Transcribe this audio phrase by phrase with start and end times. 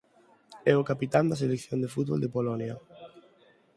[0.71, 2.75] É o capitán da Selección de fútbol de Polonia.